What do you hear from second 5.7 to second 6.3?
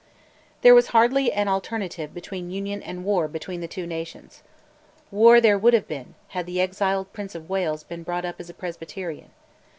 have been